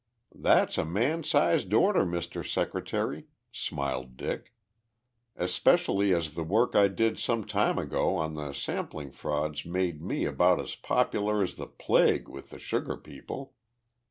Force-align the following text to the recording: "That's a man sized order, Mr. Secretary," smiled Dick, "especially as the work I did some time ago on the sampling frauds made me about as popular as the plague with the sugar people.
"That's 0.33 0.79
a 0.79 0.83
man 0.83 1.21
sized 1.21 1.71
order, 1.75 2.05
Mr. 2.07 2.43
Secretary," 2.43 3.27
smiled 3.51 4.17
Dick, 4.17 4.51
"especially 5.35 6.11
as 6.11 6.33
the 6.33 6.43
work 6.43 6.73
I 6.75 6.87
did 6.87 7.19
some 7.19 7.45
time 7.45 7.77
ago 7.77 8.15
on 8.15 8.33
the 8.33 8.51
sampling 8.53 9.11
frauds 9.11 9.63
made 9.63 10.01
me 10.01 10.25
about 10.25 10.59
as 10.59 10.73
popular 10.73 11.43
as 11.43 11.53
the 11.55 11.67
plague 11.67 12.27
with 12.27 12.49
the 12.49 12.57
sugar 12.57 12.97
people. 12.97 13.53